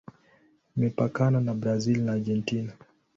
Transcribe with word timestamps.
Imepakana 0.77 1.37
na 1.45 1.53
Brazil 1.61 1.97
na 2.05 2.11
Argentina. 2.17 2.71